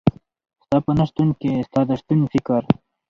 [0.63, 2.61] ستا په نشتون کي ستا د شتون فکر